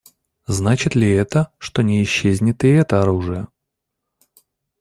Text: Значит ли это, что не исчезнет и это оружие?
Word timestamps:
Значит 0.47 0.95
ли 0.95 1.11
это, 1.11 1.53
что 1.59 1.83
не 1.83 2.01
исчезнет 2.01 2.63
и 2.63 2.69
это 2.69 3.03
оружие? 3.03 3.45